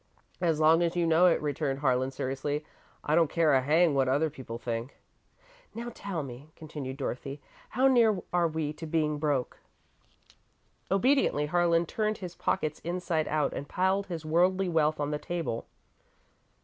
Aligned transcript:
"As 0.41 0.59
long 0.59 0.81
as 0.81 0.95
you 0.95 1.05
know 1.05 1.27
it," 1.27 1.39
returned 1.43 1.77
Harlan, 1.77 2.09
seriously, 2.09 2.65
"I 3.03 3.13
don't 3.13 3.29
care 3.29 3.53
a 3.53 3.61
hang 3.61 3.93
what 3.93 4.09
other 4.09 4.31
people 4.31 4.57
think." 4.57 4.97
"Now, 5.75 5.91
tell 5.93 6.23
me," 6.23 6.49
continued 6.55 6.97
Dorothy, 6.97 7.39
"how 7.69 7.87
near 7.87 8.19
are 8.33 8.47
we 8.47 8.73
to 8.73 8.87
being 8.87 9.19
broke?" 9.19 9.59
Obediently, 10.89 11.45
Harlan 11.45 11.85
turned 11.85 12.17
his 12.17 12.33
pockets 12.33 12.79
inside 12.79 13.27
out 13.27 13.53
and 13.53 13.69
piled 13.69 14.07
his 14.07 14.25
worldly 14.25 14.69
wealth 14.69 14.99
on 14.99 15.11
the 15.11 15.19
table. 15.19 15.67